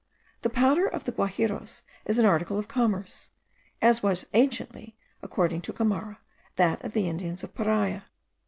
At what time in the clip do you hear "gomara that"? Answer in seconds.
5.73-6.83